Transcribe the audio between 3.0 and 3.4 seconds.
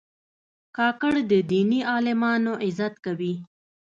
کوي.